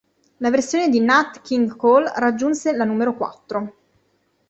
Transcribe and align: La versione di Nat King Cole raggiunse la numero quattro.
La 0.39 0.49
versione 0.49 0.89
di 0.89 0.99
Nat 0.99 1.41
King 1.43 1.75
Cole 1.75 2.11
raggiunse 2.15 2.73
la 2.75 2.85
numero 2.85 3.13
quattro. 3.15 3.75